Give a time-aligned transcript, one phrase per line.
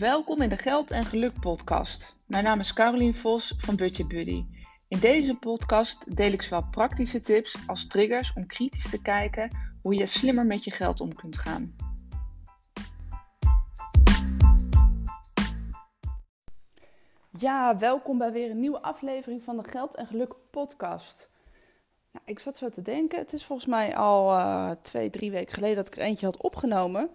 [0.00, 2.16] Welkom in de Geld en Geluk podcast.
[2.26, 4.44] Mijn naam is Carolien Vos van Budget Buddy.
[4.88, 9.50] In deze podcast deel ik zowel praktische tips als triggers om kritisch te kijken
[9.82, 11.76] hoe je slimmer met je geld om kunt gaan.
[17.38, 21.30] Ja, welkom bij weer een nieuwe aflevering van de Geld en Geluk podcast.
[22.12, 25.54] Nou, ik zat zo te denken, het is volgens mij al uh, twee, drie weken
[25.54, 27.10] geleden dat ik er eentje had opgenomen.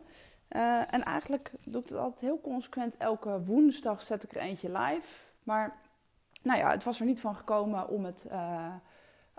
[0.50, 2.98] Uh, en eigenlijk doe ik het altijd heel consequent.
[2.98, 5.24] Elke woensdag zet ik er eentje live.
[5.44, 5.78] Maar
[6.44, 8.74] nou ja, het was er niet van gekomen om, het, uh,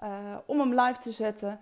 [0.02, 1.58] uh, om hem live te zetten.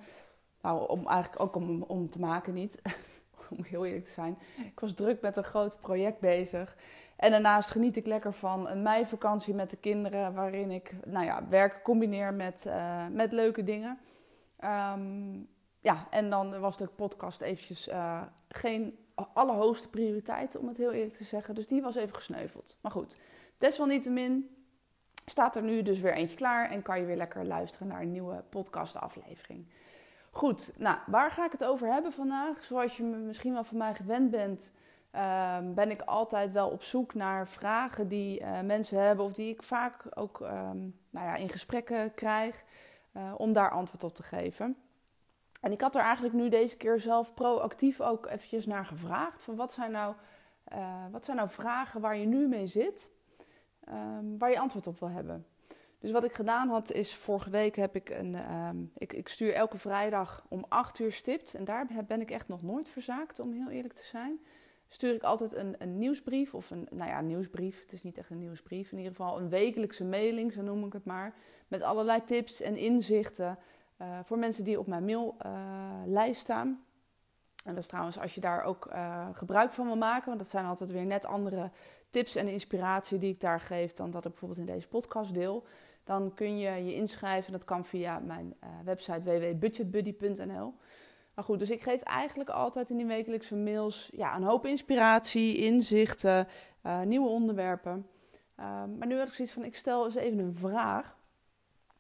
[0.62, 2.82] Nou, om eigenlijk ook om, om te maken niet.
[3.56, 4.38] om heel eerlijk te zijn.
[4.56, 6.76] Ik was druk met een groot project bezig.
[7.16, 10.34] En daarnaast geniet ik lekker van een meivakantie met de kinderen.
[10.34, 12.70] Waarin ik nou ja, werk combineer met,
[13.10, 13.98] met leuke dingen.
[14.64, 15.48] Um,
[15.80, 17.88] ja, en dan was de podcast eventjes
[18.48, 21.54] geen allerhoogste prioriteit, om het heel eerlijk te zeggen.
[21.54, 22.78] Dus die was even gesneuveld.
[22.82, 23.18] Maar goed,
[23.56, 24.48] desalniettemin
[25.26, 28.10] staat er nu dus weer eentje klaar en kan je weer lekker luisteren naar een
[28.10, 29.66] nieuwe podcastaflevering.
[30.30, 32.64] Goed, nou, waar ga ik het over hebben vandaag?
[32.64, 34.72] Zoals je misschien wel van mij gewend bent,
[35.12, 39.52] um, ben ik altijd wel op zoek naar vragen die uh, mensen hebben of die
[39.52, 42.64] ik vaak ook um, nou ja, in gesprekken krijg,
[43.16, 44.76] uh, om daar antwoord op te geven.
[45.64, 49.42] En ik had er eigenlijk nu deze keer zelf proactief ook eventjes naar gevraagd.
[49.42, 50.14] Van wat zijn nou,
[50.72, 53.10] uh, wat zijn nou vragen waar je nu mee zit,
[53.88, 55.46] um, waar je antwoord op wil hebben.
[55.98, 59.52] Dus wat ik gedaan had is, vorige week heb ik een, um, ik, ik, stuur
[59.52, 61.54] elke vrijdag om 8 uur stipt.
[61.54, 64.40] En daar ben ik echt nog nooit verzaakt, om heel eerlijk te zijn.
[64.88, 67.82] Stuur ik altijd een, een nieuwsbrief, of een, nou ja, nieuwsbrief.
[67.82, 70.92] Het is niet echt een nieuwsbrief, in ieder geval een wekelijkse mailing, zo noem ik
[70.92, 71.34] het maar.
[71.68, 73.58] Met allerlei tips en inzichten
[74.04, 76.84] uh, voor mensen die op mijn maillijst uh, staan.
[77.64, 80.48] En dat is trouwens als je daar ook uh, gebruik van wil maken, want dat
[80.48, 81.70] zijn altijd weer net andere
[82.10, 85.64] tips en inspiratie die ik daar geef dan dat ik bijvoorbeeld in deze podcast deel.
[86.04, 87.52] Dan kun je je inschrijven.
[87.52, 90.74] Dat kan via mijn website www.budgetbuddy.nl.
[91.34, 95.56] Maar goed, dus ik geef eigenlijk altijd in die wekelijkse mails ja, een hoop inspiratie,
[95.56, 96.48] inzichten,
[97.04, 98.06] nieuwe onderwerpen.
[98.98, 101.16] maar nu had ik zoiets van: ik stel eens even een vraag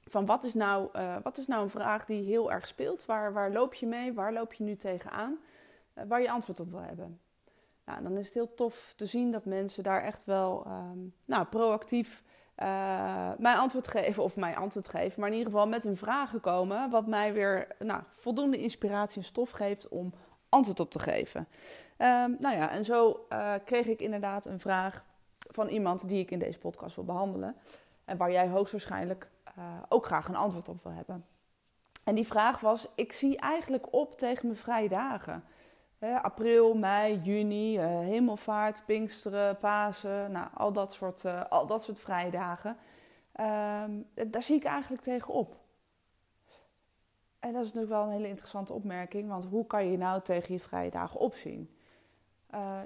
[0.06, 3.06] van wat is, nou, uh, wat is nou een vraag die heel erg speelt?
[3.06, 4.12] Waar, waar loop je mee?
[4.12, 5.38] Waar loop je nu tegenaan?
[5.94, 7.20] Uh, waar je antwoord op wil hebben.
[7.84, 11.44] Nou, dan is het heel tof te zien dat mensen daar echt wel um, nou,
[11.44, 12.22] proactief
[12.58, 16.40] uh, mij antwoord geven, of mij antwoord geven, maar in ieder geval met hun vragen
[16.40, 20.12] komen, wat mij weer nou, voldoende inspiratie en stof geeft om
[20.48, 21.40] antwoord op te geven.
[21.98, 23.26] Um, nou ja, en zo
[23.64, 25.04] kreeg ik inderdaad een vraag
[25.38, 27.56] van iemand die ik in deze podcast wil behandelen.
[28.04, 29.28] En waar jij hoogstwaarschijnlijk
[29.58, 31.26] uh, ook graag een antwoord op wil hebben.
[32.04, 35.44] En die vraag was: ik zie eigenlijk op tegen mijn vrije dagen.
[36.22, 42.00] april, mei, juni, uh, hemelvaart, Pinksteren, Pasen, nou, al, dat soort, uh, al dat soort
[42.00, 42.76] vrije dagen.
[43.32, 43.90] Ehm,
[44.26, 45.56] daar zie ik eigenlijk tegen op.
[47.38, 50.54] En dat is natuurlijk wel een hele interessante opmerking, want hoe kan je nou tegen
[50.54, 51.68] je vrije dagen opzien?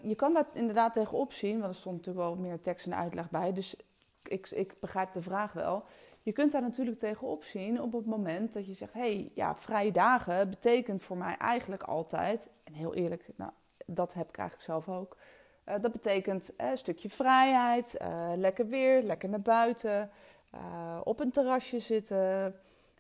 [0.02, 3.30] je kan daar inderdaad tegen opzien, want er stond natuurlijk wel meer tekst en uitleg
[3.30, 3.76] bij, dus
[4.22, 5.84] ik, ik begrijp de vraag wel.
[6.28, 9.56] Je kunt daar natuurlijk tegenop zien op het moment dat je zegt: hé, hey, ja,
[9.56, 13.50] vrije dagen betekent voor mij eigenlijk altijd, en heel eerlijk, nou,
[13.86, 15.16] dat heb ik eigenlijk zelf ook.
[15.68, 20.10] Uh, dat betekent uh, een stukje vrijheid, uh, lekker weer, lekker naar buiten,
[21.04, 22.54] op een terrasje zitten,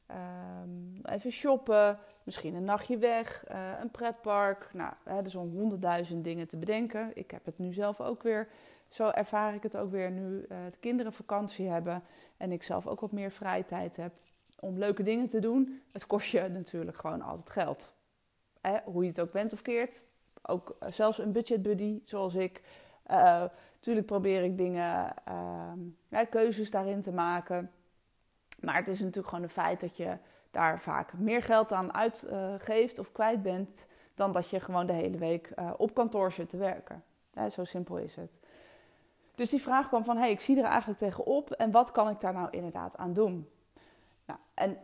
[0.06, 3.44] ehm, even shoppen, misschien een nachtje weg,
[3.80, 4.70] een pretpark.
[4.72, 7.10] Nou, er zijn honderdduizend dingen te bedenken.
[7.14, 8.48] Ik heb het nu zelf ook weer
[8.88, 12.02] zo ervaar ik het ook weer nu uh, de kinderen vakantie hebben
[12.36, 14.12] en ik zelf ook wat meer vrije tijd heb
[14.60, 15.82] om leuke dingen te doen.
[15.92, 17.92] Het kost je natuurlijk gewoon altijd geld.
[18.84, 20.02] hoe je het ook bent of keert.
[20.42, 22.62] Ook uh, zelfs een budget buddy zoals ik.
[23.10, 23.44] Uh,
[24.06, 27.70] probeer ik dingen, ehm, keuzes daarin te maken.
[28.60, 30.16] Maar het is natuurlijk gewoon een feit dat je
[30.50, 33.86] daar vaak meer geld aan uitgeeft of kwijt bent.
[34.14, 37.02] dan dat je gewoon de hele week op kantoor zit te werken.
[37.50, 38.30] zo simpel is het.
[39.38, 42.20] Dus die vraag kwam van, hey, ik zie er eigenlijk tegenop en wat kan ik
[42.20, 43.48] daar nou inderdaad aan doen?
[44.26, 44.78] Nou, en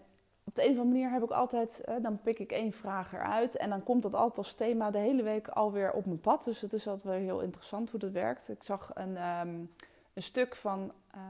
[0.45, 3.13] op de een of andere manier heb ik altijd, eh, dan pik ik één vraag
[3.13, 6.45] eruit en dan komt dat altijd als thema de hele week alweer op mijn pad.
[6.45, 8.49] Dus het is altijd wel heel interessant hoe dat werkt.
[8.49, 9.69] Ik zag een, um,
[10.15, 11.21] een stuk van, uh,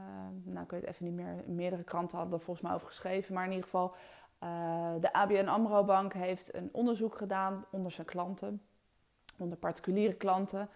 [0.43, 3.45] nou ik weet even niet meer, meerdere kranten hadden er volgens mij over geschreven, maar
[3.45, 3.95] in ieder geval
[4.43, 8.61] uh, de ABN AMRO Bank heeft een onderzoek gedaan onder zijn klanten,
[9.37, 10.69] onder particuliere klanten.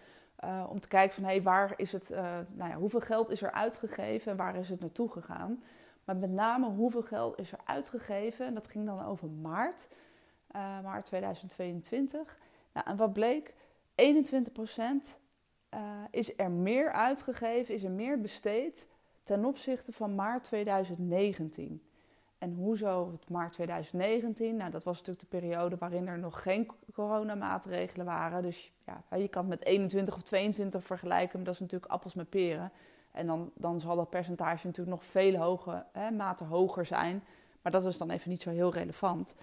[0.44, 3.42] Uh, om te kijken van hey, waar is het, uh, nou ja, hoeveel geld is
[3.42, 5.62] er uitgegeven en waar is het naartoe gegaan.
[6.04, 8.46] Maar met name hoeveel geld is er uitgegeven.
[8.46, 9.88] En dat ging dan over maart,
[10.56, 12.38] uh, maart 2022.
[12.72, 13.54] Nou, en wat bleek?
[13.94, 15.18] 21%
[16.10, 18.88] is er meer uitgegeven, is er meer besteed
[19.22, 21.82] ten opzichte van maart 2019.
[22.40, 24.56] En hoezo het maart 2019?
[24.56, 28.42] Nou, dat was natuurlijk de periode waarin er nog geen coronamaatregelen waren.
[28.42, 32.14] Dus ja, je kan het met 21 of 22 vergelijken, maar dat is natuurlijk appels
[32.14, 32.72] met peren.
[33.12, 37.22] En dan, dan zal dat percentage natuurlijk nog veel hoger, hè, mate hoger zijn.
[37.62, 39.34] Maar dat is dan even niet zo heel relevant.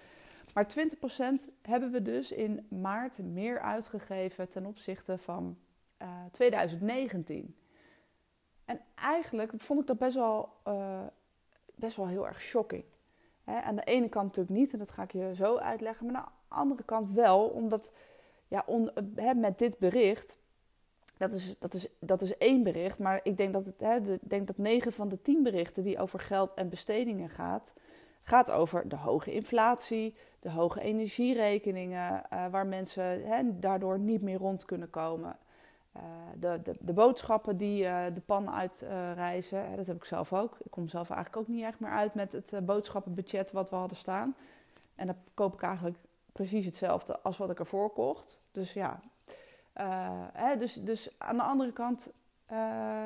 [0.54, 5.56] Maar 20% hebben we dus in maart meer uitgegeven ten opzichte van
[6.02, 7.54] uh, eh, 2019.
[8.64, 11.00] En eigenlijk vond ik dat best wel, uh,
[11.78, 12.84] best wel heel erg shocking.
[13.44, 16.06] Aan de ene kant natuurlijk niet, en dat ga ik je zo uitleggen.
[16.06, 17.92] Maar aan de andere kant wel, omdat
[18.48, 18.64] ja,
[19.34, 20.38] met dit bericht
[21.18, 24.58] dat is, dat, is, dat is één bericht, maar ik denk dat, het, denk dat
[24.58, 27.72] 9 van de 10 berichten die over geld en bestedingen gaat,
[28.22, 34.64] gaat over de hoge inflatie, de hoge energierekeningen, uh, waar mensen daardoor niet meer rond
[34.64, 35.36] kunnen komen.
[35.98, 36.04] Uh,
[36.40, 40.56] de, de, de, boodschappen die uh, de pan uitreizen, dat heb ik zelf ook.
[40.62, 43.96] Ik kom zelf eigenlijk ook niet echt meer uit met het boodschappenbudget wat we hadden
[43.96, 44.36] staan.
[44.94, 45.96] En dan koop ik eigenlijk
[46.32, 48.42] precies hetzelfde als wat ik ervoor kocht.
[48.52, 49.00] Dus ja,
[50.32, 52.12] hè, dus, dus aan de andere kant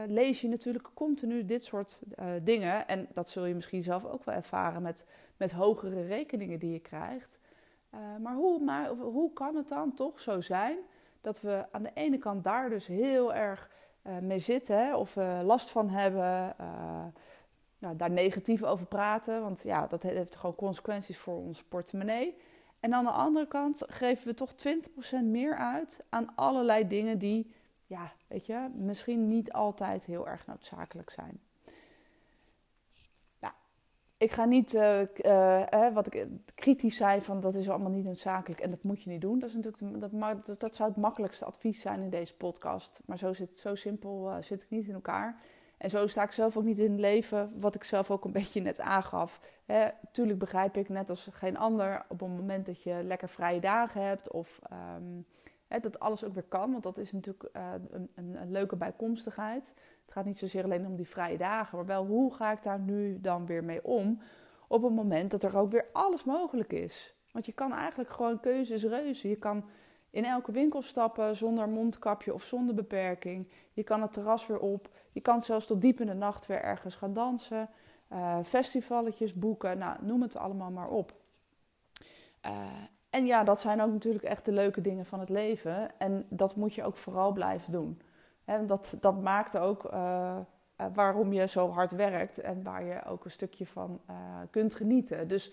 [0.06, 2.02] lees je natuurlijk continu dit soort
[2.42, 2.88] dingen.
[2.88, 5.06] En dat zul je misschien zelf ook wel ervaren met,
[5.36, 7.38] met hogere rekeningen die je krijgt.
[8.20, 10.78] maar, hoe, maar hoe kan het dan toch zo zijn
[11.22, 13.70] dat we aan de ene kant daar dus heel erg
[14.20, 16.56] mee zitten of last van hebben,
[17.78, 22.36] nou, daar negatief over praten, want ja, dat heeft gewoon consequenties voor ons portemonnee.
[22.80, 24.52] En aan de andere kant geven we toch
[25.22, 27.54] 20% meer uit aan allerlei dingen die,
[27.84, 31.40] ja, weet je, misschien niet altijd heel erg noodzakelijk zijn.
[34.22, 38.70] Ik ga niet uh, wat ik, kritisch zijn van dat is allemaal niet noodzakelijk en
[38.70, 39.38] dat moet je niet doen.
[39.38, 43.00] Dat, is natuurlijk dat, zou het makkelijkste advies zijn in deze podcast.
[43.04, 45.40] Maar zo, zit, zo simpel zit ik niet in elkaar.
[45.76, 48.32] En zo sta ik zelf ook niet in het leven, wat ik zelf ook een
[48.42, 49.40] beetje net aangaf.
[49.64, 53.60] Hè, tuurlijk begrijp ik, net als geen ander, op het moment dat je lekker vrije
[53.60, 54.58] dagen hebt of
[54.96, 55.26] um,
[55.68, 56.70] hè, dat alles ook weer kan.
[56.70, 59.74] Want dat is natuurlijk een, een, leuke bijkomstigheid.
[60.12, 62.78] Het gaat niet zozeer alleen om die vrije dagen, maar wel hoe ga ik daar
[62.78, 64.20] nu dan weer mee om
[64.66, 67.14] op het moment dat er ook weer alles mogelijk is.
[67.30, 69.28] Want je kan eigenlijk gewoon keuzes reuzen.
[69.28, 69.64] Je kan
[70.10, 73.48] in elke winkel stappen zonder mondkapje of zonder beperking.
[73.72, 74.88] Je kan het terras weer op.
[75.12, 77.68] Je kan zelfs tot diep in de nacht weer ergens gaan dansen.
[78.12, 79.78] Uh, festivalletjes boeken.
[79.78, 81.12] Nou, noem het allemaal maar op.
[82.46, 82.66] Uh,
[83.10, 85.98] en ja, dat zijn ook natuurlijk echt de leuke dingen van het leven.
[85.98, 88.00] En dat moet je ook vooral blijven doen.
[88.44, 90.36] En dat, dat maakt ook uh,
[90.92, 94.00] waarom je zo hard werkt en waar je ook een stukje van
[94.50, 95.28] kunt genieten.
[95.28, 95.52] Dus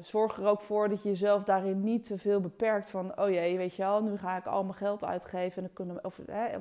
[0.00, 3.56] zorg er ook voor dat je jezelf daarin niet te veel beperkt van, oh jee,
[3.56, 6.20] weet je wel, nu ga ik al mijn geld uitgeven en dan kunnen, of,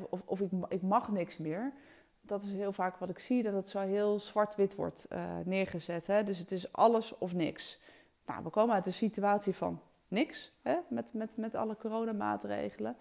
[0.09, 1.74] of, of ik, ik, mag niks meer.
[2.21, 5.07] Dat is heel vaak wat ik zie, dat het zo heel zwart-wit wordt
[5.44, 6.07] neergezet.
[6.07, 6.24] Hè?
[6.24, 7.81] Dus het is alles of niks.
[8.25, 10.77] Nou, we komen uit een situatie van niks, hè?
[10.88, 12.95] Met, met, met alle coronamaatregelen.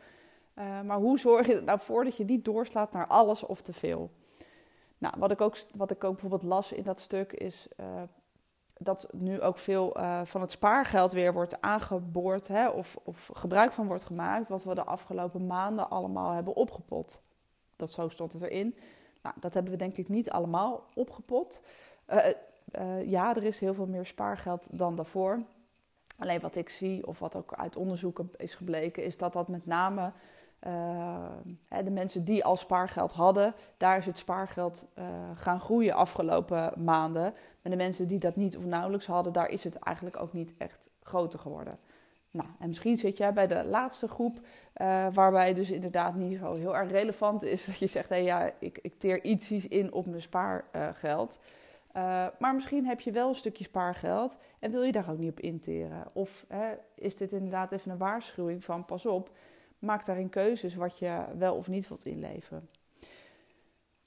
[0.58, 3.62] Uh, maar hoe zorg je er nou voor dat je niet doorslaat naar alles of
[3.62, 4.11] te veel?
[4.99, 7.69] Nou, wat ik ook, wat ik ook bijvoorbeeld las in dat stuk is
[8.82, 13.72] dat nu ook veel uh, van het spaargeld weer wordt aangeboord hè, of, of, gebruik
[13.72, 17.20] van wordt gemaakt, wat we de afgelopen maanden allemaal hebben opgepot.
[17.77, 18.77] Dat zo stond het erin.
[19.22, 21.63] Nou, dat hebben we denk ik niet allemaal opgepot.
[23.05, 25.43] Ja, er is heel veel meer spaargeld dan daarvoor.
[26.19, 29.67] Alleen wat ik zie, of wat ook uit onderzoeken is gebleken, is dat dat met
[29.67, 30.13] name
[30.67, 31.24] uh,
[31.84, 37.34] de mensen die al spaargeld hadden, daar is het spaargeld uh, gaan groeien afgelopen maanden.
[37.62, 40.52] En de mensen die dat niet of nauwelijks hadden, daar is het eigenlijk ook niet
[40.58, 41.79] echt groter geworden.
[42.31, 46.55] Nou, en misschien zit jij bij de laatste groep, uh, waarbij dus inderdaad niet zo
[46.55, 49.93] heel erg relevant is dat je zegt: hé, hey, ja, ik, ik teer ietsjes in
[49.93, 51.40] op mijn spaargeld.
[52.38, 55.40] maar misschien heb je wel een stukje spaargeld en wil je daar ook niet op
[55.40, 56.05] interen.
[56.12, 56.46] Of
[56.94, 59.31] is dit inderdaad even een waarschuwing van: pas op,
[59.81, 62.69] maak daarin keuzes wat je wel of niet wilt inleveren.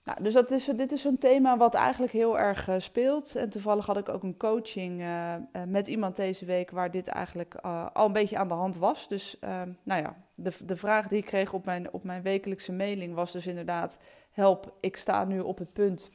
[0.04, 3.36] Nou, dus dat is, dit is een thema wat eigenlijk heel erg uh, speelt.
[3.36, 5.36] En toevallig had ik ook een coaching uh,
[5.68, 7.56] met iemand deze week waar dit eigenlijk
[7.94, 9.08] al een beetje aan de hand was.
[9.08, 9.38] Dus
[9.84, 13.32] nou ja, de, de vraag die ik kreeg op mijn, op mijn wekelijkse mailing was
[13.32, 14.00] dus inderdaad:
[14.32, 16.10] help, ik sta nu op het punt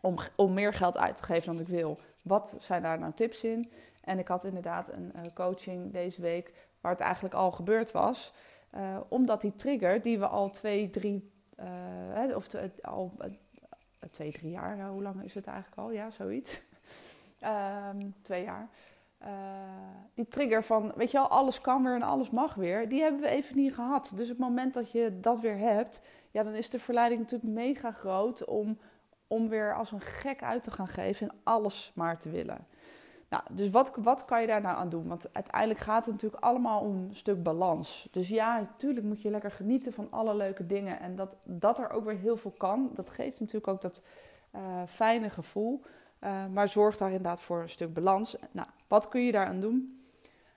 [0.00, 1.98] om, om meer geld uit te geven dan ik wil.
[2.22, 3.70] Wat zijn daar nou tips in?
[4.00, 8.32] En ik had inderdaad een coaching deze week waar het eigenlijk al gebeurd was.
[8.76, 12.46] Uh, omdat die trigger die we al twee, drie, uh, of
[12.82, 13.26] al uh,
[14.10, 15.90] twee, drie jaar, hoe lang is het eigenlijk al?
[15.90, 16.62] Ja, zoiets.
[17.42, 18.68] um, twee jaar.
[20.14, 23.20] die trigger van, weet je wel, alles kan weer en alles mag weer, die hebben
[23.20, 24.12] we even niet gehad.
[24.16, 27.52] Dus op het moment dat je dat weer hebt, ja, dan is de verleiding natuurlijk
[27.52, 28.78] mega groot om,
[29.26, 32.66] om weer als een gek uit te gaan geven en alles maar te willen.
[33.34, 35.08] Nou, dus wat, wat kan je daar nou aan doen?
[35.08, 38.08] Want uiteindelijk gaat het natuurlijk allemaal om een stuk balans.
[38.10, 41.00] Dus ja, natuurlijk moet je lekker genieten van alle leuke dingen.
[41.00, 44.04] En dat, dat er ook weer heel veel kan, dat geeft natuurlijk ook dat
[44.54, 45.82] uh, fijne gevoel.
[46.20, 48.36] Uh, maar zorg daar inderdaad voor een stuk balans.
[48.50, 50.02] Nou, wat kun je daaraan doen?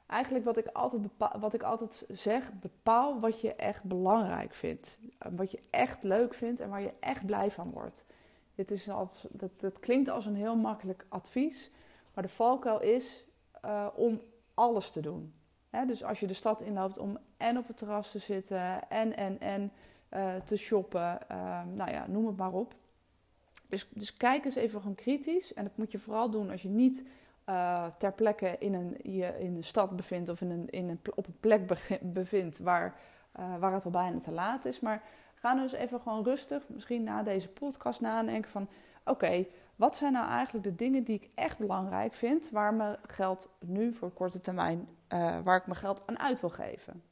[0.08, 1.02] Eigenlijk wat ik altijd,
[1.40, 5.00] wat ik altijd zeg, bepaal wat je echt belangrijk vindt.
[5.36, 8.06] Wat je echt leuk vindt en waar je echt blij van wordt.
[8.56, 11.72] Dit is dat, dat klinkt als een heel makkelijk advies.
[12.18, 13.26] Maar de valkuil is
[13.66, 14.22] uh, om
[14.54, 15.34] alles te doen.
[15.88, 19.40] dus als je de stad inloopt om en op het terras te zitten en, en,
[19.40, 19.72] en
[20.14, 22.76] uh, te shoppen, uh, nou ja, noem het maar op.
[23.68, 25.54] Dus, dus kijk eens even gewoon kritisch.
[25.54, 27.06] En dat moet je vooral doen als je niet
[27.50, 31.00] uh, ter plekke in een, je in een stad bevindt of in een, in een,
[31.16, 31.62] op een plek
[32.02, 33.00] bevindt waar,
[33.60, 34.80] waar het al bijna te laat is.
[34.80, 35.04] Maar
[35.36, 38.68] ga dus even gewoon rustig, misschien na deze podcast nadenken van...
[39.06, 39.46] Oké,
[39.78, 43.94] wat zijn nou eigenlijk de dingen die ik echt belangrijk vind, waar mijn geld nu
[43.94, 47.04] voor korte termijn, uh, waar ik mijn geld aan uit wil geven?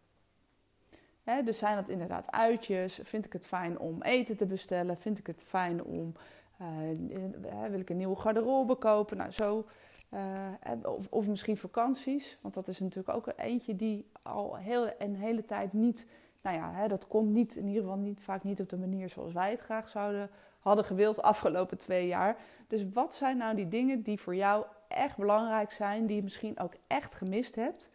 [1.43, 3.00] Dus zijn dat inderdaad uitjes?
[3.03, 4.98] Vind ik het fijn om eten te bestellen?
[4.98, 6.13] Vind ik het fijn om,
[6.62, 9.17] uh, wil ik een nieuwe garderobe kopen?
[9.17, 9.65] Nou, zo.
[10.13, 10.50] Uh,
[10.84, 15.43] of, of, misschien vakanties, want dat is natuurlijk ook eentje die al heel, een hele
[15.43, 16.07] tijd niet,
[16.43, 19.34] nou ja, dat komt niet, in ieder geval niet, vaak niet op de manier zoals
[19.34, 20.29] wij het graag zouden
[20.67, 22.38] hadden gewild afgelopen twee jaar.
[22.67, 26.60] Dus wat zijn nou die dingen die voor jou echt belangrijk zijn, die je misschien
[26.60, 27.89] ook echt gemist hebt,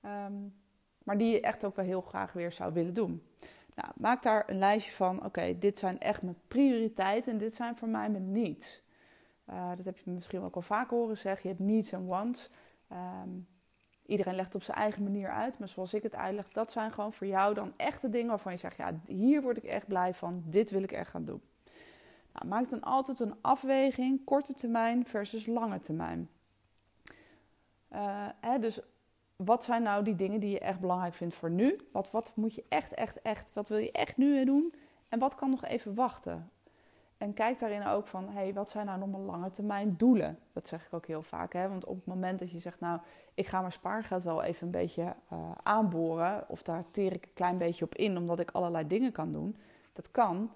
[0.00, 0.32] ehm,
[1.02, 3.22] maar die je echt ook wel heel graag weer zou willen doen?
[3.74, 5.24] Nou, maak daar een lijstje van.
[5.24, 8.82] Oké, dit zijn echt mijn prioriteiten en dit zijn voor mij mijn needs.
[9.50, 11.50] Uh, dat heb je misschien ook al vaker horen zeggen.
[11.50, 12.50] Je hebt needs en wants.
[12.88, 13.28] Ehm,
[14.06, 15.58] iedereen legt op zijn eigen manier uit.
[15.58, 18.58] Maar zoals ik het uitleg, dat zijn gewoon voor jou dan echte dingen waarvan je
[18.58, 20.42] zegt: ja, hier word ik echt blij van.
[20.46, 21.42] Dit wil ik echt gaan doen.
[22.32, 26.28] Nou, maak dan altijd een afweging, korte termijn versus lange termijn.
[27.92, 28.80] Uh, hè, dus
[29.36, 31.76] wat zijn nou die dingen die je echt belangrijk vindt voor nu?
[31.92, 34.74] Wat, wat moet je echt, echt, echt, wat wil je echt nu doen?
[35.08, 36.50] En wat kan nog even wachten?
[37.18, 40.38] En kijk daarin ook van, hey, wat zijn nou nog mijn lange termijn doelen?
[40.52, 41.52] Dat zeg ik ook heel vaak.
[41.52, 41.68] Hè?
[41.68, 43.00] Want op het moment dat je zegt, nou,
[43.34, 46.44] ik ga mijn spaargeld wel even een beetje uh, aanboren...
[46.48, 49.56] of daar teer ik een klein beetje op in, omdat ik allerlei dingen kan doen...
[49.92, 50.50] dat kan,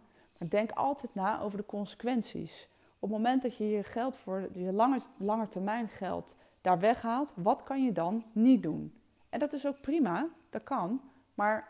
[0.49, 2.69] denk altijd na over de consequenties.
[2.99, 7.33] Op het moment dat je je geld voor je lange, lange termijn geld daar weghaalt,
[7.37, 8.95] wat kan je dan niet doen?
[9.29, 11.01] En dat is ook prima, dat kan.
[11.35, 11.69] Maar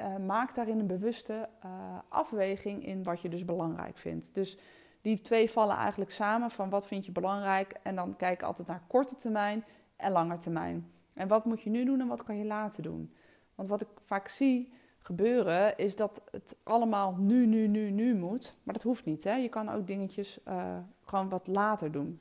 [0.00, 1.70] uh, maak daarin een bewuste uh,
[2.08, 4.34] afweging in wat je dus belangrijk vindt.
[4.34, 4.58] Dus
[5.00, 7.74] die twee vallen eigenlijk samen van wat vind je belangrijk.
[7.82, 9.64] En dan kijk altijd naar korte termijn
[9.96, 10.90] en lange termijn.
[11.12, 13.14] En wat moet je nu doen en wat kan je later doen?
[13.54, 14.72] Want wat ik vaak zie,
[15.04, 18.54] gebeuren, is dat het allemaal nu, nu, nu, nu moet.
[18.62, 19.24] Maar dat hoeft niet.
[19.24, 19.34] Hè?
[19.34, 22.20] Je kan ook dingetjes uh, gewoon wat later doen.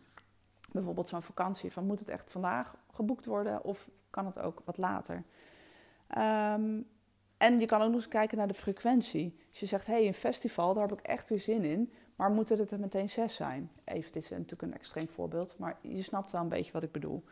[0.71, 1.71] Bijvoorbeeld zo'n vakantie.
[1.71, 5.23] Van moet het echt vandaag geboekt worden of kan het ook wat later?
[6.17, 6.87] Um,
[7.37, 9.37] en je kan ook nog eens kijken naar de frequentie.
[9.49, 11.93] Als je zegt, hé, hey, een festival, daar heb ik echt weer zin in.
[12.15, 13.71] Maar moeten het er meteen zes zijn?
[13.83, 15.55] Even, dit is natuurlijk een extreem voorbeeld.
[15.57, 17.23] Maar je snapt wel een beetje wat ik bedoel.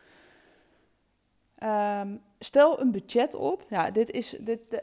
[1.62, 3.64] Um, stel een budget op.
[3.68, 4.82] Ja, dit is, dit, de,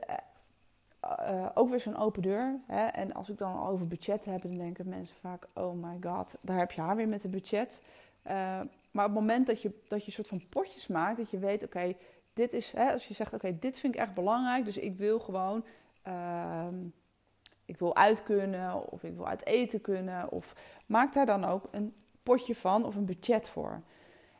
[1.03, 2.59] uh, ook weer zo'n open deur.
[2.67, 2.85] Hè?
[2.85, 6.57] En als ik dan over budget heb, dan denken mensen vaak: oh my god, daar
[6.57, 7.81] heb je haar weer met het budget.
[8.27, 8.31] Uh,
[8.91, 11.37] maar op het moment dat je, dat je een soort van potjes maakt, dat je
[11.37, 11.95] weet: oké,
[12.33, 15.19] dit is, hè, als je zegt: oké, dit vind ik echt belangrijk, dus ik wil
[15.19, 15.65] gewoon.
[16.07, 16.67] Uh,
[17.65, 20.31] ik wil uit kunnen, of ik wil uit eten kunnen.
[20.31, 23.81] Of maak daar dan ook een potje van of een budget voor.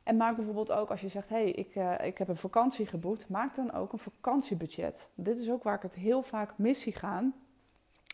[0.10, 2.86] En maak bijvoorbeeld ook als je zegt: hé, hey, ik, uh, ik heb een vakantie
[2.86, 5.10] geboekt, maak dan ook een vakantiebudget.
[5.16, 7.34] Dit is ook waar ik het heel vaak mis zie gaan.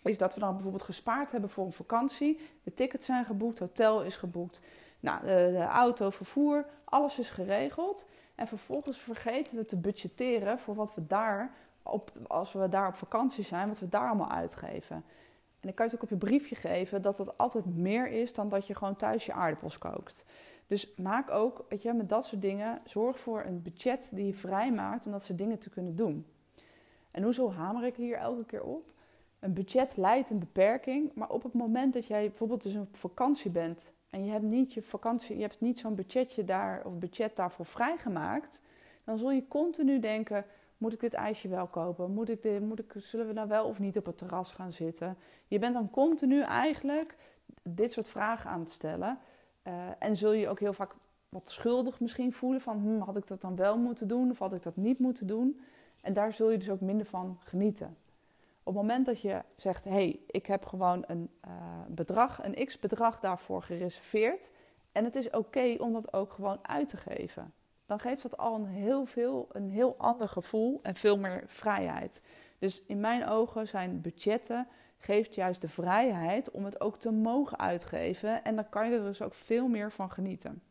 [0.04, 2.40] Is dat we dan bijvoorbeeld gespaard hebben voor een vakantie.
[2.64, 4.62] De tickets zijn geboekt, hotel is geboekt.
[5.00, 8.08] Nou, de, de auto, vervoer, alles is geregeld.
[8.36, 12.96] En vervolgens vergeten we te budgetteren voor wat we daar, op, als we daar op
[12.96, 15.04] vakantie zijn, wat we daar allemaal uitgeven.
[15.60, 18.50] En ik kan je ook op je briefje geven dat dat altijd meer is dan
[18.50, 20.26] dat je gewoon thuis je aardappels kookt.
[20.68, 24.34] Dus maak ook, weet je, met dat soort dingen, zorg voor een budget die je
[24.34, 26.26] vrijmaakt om dat soort dingen te kunnen doen.
[27.12, 28.92] En hoezo hamer ik hier elke keer op?
[29.40, 33.52] Een budget leidt een beperking, maar op het moment dat jij bijvoorbeeld dus op vakantie
[33.52, 37.36] bent en je hebt niet je vakantie, je hebt niet zo'n budgetje daar of budget
[37.36, 38.62] daarvoor vrijgemaakt,
[39.04, 40.46] dan zul je continu denken:
[40.78, 42.12] moet ik dit ijsje wel kopen?
[42.12, 44.72] Moet ik dit, moet ik, zullen we nou wel of niet op het terras gaan
[44.72, 45.18] zitten?
[45.48, 47.16] Je bent dan continu eigenlijk
[47.64, 49.20] dit soort vragen aan het stellen.
[49.68, 50.96] Uh, en zul je ook heel vaak
[51.30, 54.54] wat schuldig misschien voelen van hm, had ik dat dan wel moeten doen of had
[54.54, 55.62] ik dat niet moeten doen.
[56.02, 57.98] En daar zul je dus ook minder van genieten.
[58.64, 61.52] Op het moment dat je zegt, hé, hey, ik heb gewoon een uh,
[61.88, 64.52] bedrag, een x-bedrag daarvoor gereserveerd.
[64.92, 67.54] En het is oké om dat ook gewoon uit te geven.
[67.86, 72.22] Dan geeft dat al een heel, veel, een heel ander gevoel en veel meer vrijheid.
[72.60, 77.60] Dus in mijn ogen zijn budgetten geeft juist de vrijheid om het ook te mogen
[77.60, 78.44] uitgeven.
[78.44, 80.62] En dan kan je er dus ook veel meer van genieten.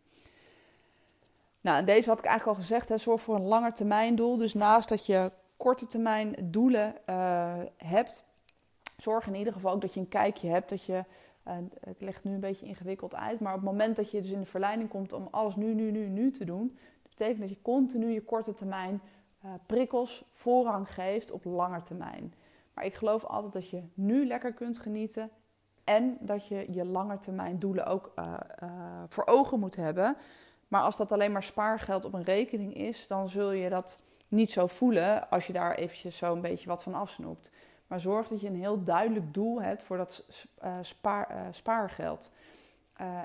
[1.61, 4.37] Nou, en deze had ik eigenlijk al gezegd, hè, zorg voor een langetermijndoel.
[4.37, 8.25] Dus naast dat je korte termijn doelen uh, hebt,
[8.97, 10.69] zorg in ieder geval ook dat je een kijkje hebt.
[10.69, 11.05] Dat je,
[11.49, 11.55] uh,
[11.99, 14.47] het nu een beetje ingewikkeld uit, maar op het moment dat je dus in de
[14.47, 18.25] verleiding komt om alles nu, nu, nu, nu te doen, betekent dat je continu je
[18.25, 19.01] korte termijn
[19.45, 22.35] uh, prikkels voorrang geeft op lange termijn.
[22.75, 25.31] Maar ik geloof altijd dat je nu lekker kunt genieten
[25.85, 28.13] en dat je je langetermijn doelen ook
[29.09, 30.17] voor ogen moet hebben.
[30.69, 34.53] Maar als dat alleen maar spaargeld op een rekening is, dan zul je dat niet
[34.53, 37.51] zo voelen als je daar eventjes zo een beetje wat van afsnoept.
[37.87, 40.25] Maar zorg dat je een heel duidelijk doel hebt voor dat
[40.65, 42.33] uh, spaar, spaargeld.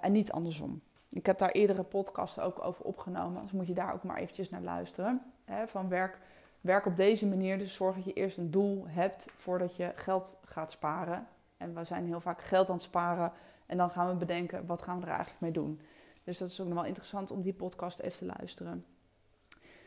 [0.02, 0.82] En niet andersom.
[1.10, 3.42] Ik heb daar eerdere podcasten ook over opgenomen.
[3.42, 5.22] Dus moet je daar ook maar eventjes naar luisteren.
[5.46, 6.18] Hè, van werk,
[6.62, 7.58] werk op deze manier.
[7.58, 11.28] Dus zorg dat je eerst een doel hebt voordat je geld gaat sparen.
[11.58, 13.32] En we zijn heel vaak geld aan het sparen.
[13.66, 15.82] En dan gaan we bedenken, wat gaan we er eigenlijk mee doen?
[16.24, 18.86] Dus dat is ook nog wel interessant om die podcast even te luisteren.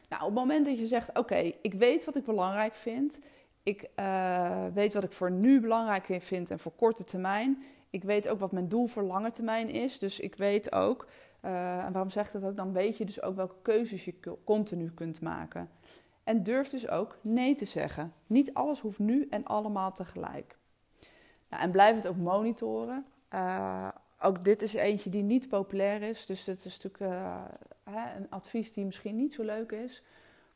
[0.08, 3.20] Nou, op het moment dat je zegt: Oké, ik weet wat ik belangrijk vind.
[3.62, 7.62] Ik uh, weet wat ik voor nu belangrijk vind en voor korte termijn.
[7.90, 9.98] Ik weet ook wat mijn doel voor lange termijn is.
[9.98, 11.06] Dus ik weet ook,
[11.44, 12.56] uh, en waarom zeg ik dat ook?
[12.56, 14.14] Dan weet je dus ook welke keuzes je
[14.44, 15.70] continu kunt maken.
[16.24, 18.12] En durf dus ook nee te zeggen.
[18.26, 20.56] Niet alles hoeft nu en allemaal tegelijk.
[21.48, 23.06] Nou, en blijf het ook monitoren.
[23.34, 23.88] Uh,
[24.20, 26.26] ook dit is eentje die niet populair is.
[26.26, 27.44] Dus het is natuurlijk uh,
[28.16, 30.02] een advies die misschien niet zo leuk is.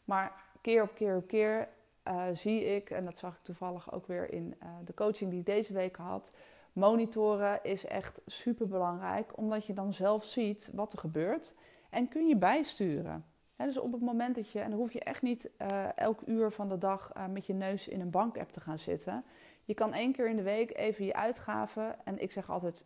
[0.04, 1.68] Maar keer op keer op keer
[2.08, 5.46] uh, zie ik, en dat zag ik toevallig ook weer in de coaching die ik
[5.46, 6.33] deze week had.
[6.72, 11.55] Monitoren is echt super belangrijk, omdat je dan zelf ziet wat er gebeurt
[11.90, 13.24] en kun je bijsturen.
[13.57, 15.51] Dus op het moment dat je, en dan hoef je echt niet
[15.95, 19.25] elk uur van de dag met je neus in een bankapp te gaan zitten.
[19.64, 22.85] Je kan één keer in de week even je uitgaven, en ik zeg altijd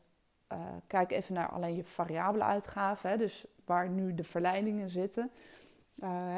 [0.52, 3.18] uh, kijk even naar alleen je variabele uitgaven.
[3.18, 5.30] Dus waar nu de verleidingen zitten.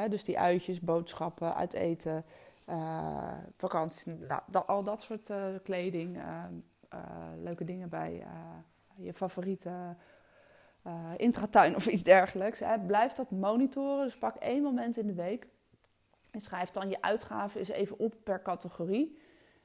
[0.09, 2.25] Dus die uitjes, boodschappen, uit eten,
[3.57, 5.31] vakanties, nou, al dat soort
[5.63, 6.21] kleding.
[7.37, 8.23] leuke dingen bij
[8.95, 9.95] je favoriete
[11.17, 12.61] intratuin of iets dergelijks.
[12.87, 14.05] Blijf dat monitoren.
[14.05, 15.47] Dus pak één moment in de week.
[16.31, 19.17] En schrijf dan je uitgaven eens even op per categorie.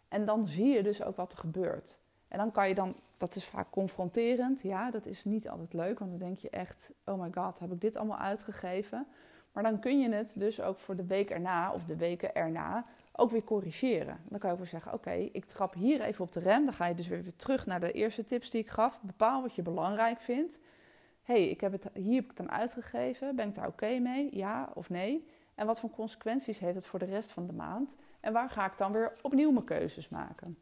[0.09, 1.99] En dan zie je dus ook wat er gebeurt.
[2.29, 4.61] En dan kan je dan, dat is vaak confronterend.
[4.63, 7.73] Ja, dat is niet altijd leuk, want dan denk je echt: oh my god, heb
[7.73, 9.07] ik dit allemaal uitgegeven?
[9.53, 12.85] Maar dan kun je het dus ook voor de week erna of de weken erna
[13.13, 14.19] ook weer corrigeren.
[14.29, 16.65] Dan kan je ook weer zeggen: oké, ik trap hier even op de rem.
[16.65, 19.01] Dan ga je dus weer terug naar de eerste tips die ik gaf.
[19.03, 20.59] Bepaal wat je belangrijk vindt.
[21.29, 23.37] Hey, ik heb het, hier heb ik het dan uitgegeven.
[23.37, 24.29] Ben ik daar oké mee?
[24.37, 25.29] Ja of nee?
[25.55, 27.97] En wat voor consequenties heeft het voor de rest van de maand?
[28.21, 30.59] En waar ga ik dan weer opnieuw mijn keuzes maken?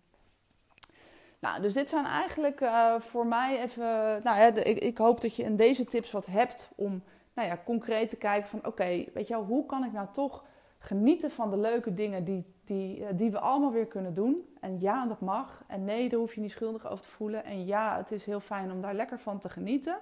[1.39, 3.85] Nou, dus dit zijn eigenlijk uh, voor mij even.
[4.23, 7.03] Nou ja, ik, ik, hoop dat je in deze tips wat hebt om
[7.33, 10.45] nou ja, concreet te kijken van oké, weet je wel, hoe kan ik nou toch
[10.79, 14.55] genieten van de leuke dingen die, die, uh, die we allemaal weer kunnen doen.
[14.61, 15.65] En ja, dat mag.
[15.67, 17.45] En nee, daar hoef je niet schuldig over te voelen.
[17.45, 19.99] En ja, het is heel fijn om daar lekker van te genieten.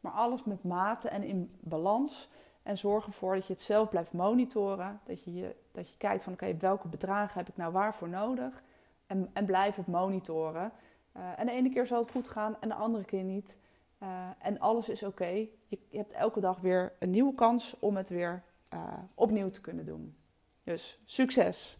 [0.00, 2.28] Maar alles met mate en in balans.
[2.62, 5.00] En zorg ervoor dat je het zelf blijft monitoren.
[5.04, 8.62] Dat je, dat je kijkt van oké, welke bedragen heb ik nou waarvoor nodig?
[9.06, 10.72] En, en blijf het monitoren.
[11.16, 13.56] Uh, en de ene keer zal het goed gaan en de andere keer niet.
[14.02, 15.26] Uh, en alles is oké.
[15.66, 18.42] Je, je, hebt elke dag weer een nieuwe kans om het weer
[18.74, 20.16] uh, opnieuw te kunnen doen.
[20.64, 21.79] Dus succes!